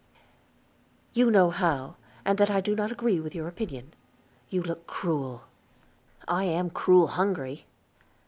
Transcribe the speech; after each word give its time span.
"You 1.13 1.29
know 1.29 1.51
how, 1.51 1.95
and 2.25 2.39
that 2.39 2.49
I 2.49 2.59
do 2.59 2.75
not 2.75 2.91
agree 2.91 3.19
with 3.19 3.35
your 3.35 3.47
opinion. 3.47 3.93
You 4.49 4.63
look 4.63 4.87
cruel." 4.87 5.43
"I 6.27 6.43
am 6.45 6.71
cruel 6.71 7.05
hungry." 7.05 7.67